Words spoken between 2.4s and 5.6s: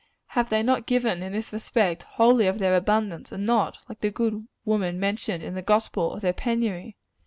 of their abundance and not, like the good woman mentioned in